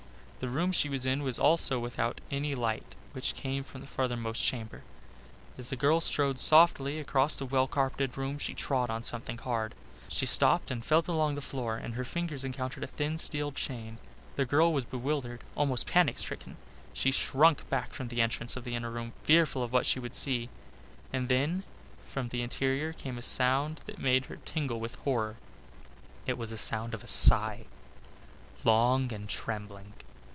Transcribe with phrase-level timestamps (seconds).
[0.41, 4.43] The room she was in was also without any light which came from the farthermost
[4.43, 4.81] chamber.
[5.55, 9.75] As the girl strode softly across the well carpeted room she trod on something hard.
[10.09, 13.99] She stooped and felt along the floor and her fingers encountered a thin steel chain.
[14.35, 16.57] The girl was bewildered almost panic stricken.
[16.91, 20.15] She shrunk back from the entrance of the inner room, fearful of what she would
[20.15, 20.49] see.
[21.13, 21.61] And then
[22.03, 25.35] from the interior came a sound that made her tingle with horror.
[26.25, 27.65] It was a sound of a sigh,
[28.63, 29.93] long and trembling.